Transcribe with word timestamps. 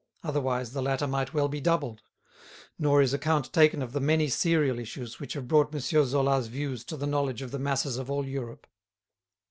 Otherwise 0.23 0.71
the 0.73 0.81
latter 0.81 1.05
might 1.05 1.31
well 1.31 1.47
be 1.47 1.61
doubled. 1.61 2.01
Nor 2.79 3.03
is 3.03 3.13
account 3.13 3.53
taken 3.53 3.83
of 3.83 3.93
the 3.93 3.99
many 3.99 4.29
serial 4.29 4.79
issues 4.79 5.19
which 5.19 5.33
have 5.33 5.47
brought 5.47 5.71
M. 5.71 5.79
Zola's 5.79 6.47
views 6.47 6.83
to 6.85 6.97
the 6.97 7.05
knowledge 7.05 7.43
of 7.43 7.51
the 7.51 7.59
masses 7.59 7.99
of 7.99 8.09
all 8.09 8.25
Europe. 8.25 8.65